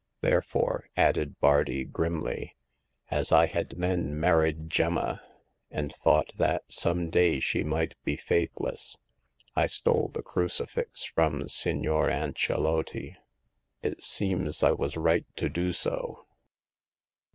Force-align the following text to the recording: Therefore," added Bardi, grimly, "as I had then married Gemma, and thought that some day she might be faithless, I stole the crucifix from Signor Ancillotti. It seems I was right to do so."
Therefore," 0.21 0.87
added 0.97 1.39
Bardi, 1.39 1.83
grimly, 1.85 2.55
"as 3.11 3.31
I 3.31 3.45
had 3.45 3.75
then 3.77 4.19
married 4.19 4.67
Gemma, 4.67 5.21
and 5.69 5.93
thought 5.93 6.33
that 6.37 6.63
some 6.71 7.11
day 7.11 7.39
she 7.39 7.63
might 7.63 7.93
be 8.03 8.15
faithless, 8.15 8.97
I 9.55 9.67
stole 9.67 10.07
the 10.07 10.23
crucifix 10.23 11.03
from 11.03 11.47
Signor 11.49 12.09
Ancillotti. 12.09 13.15
It 13.83 14.03
seems 14.03 14.63
I 14.63 14.71
was 14.71 14.97
right 14.97 15.27
to 15.35 15.49
do 15.49 15.71
so." 15.71 16.25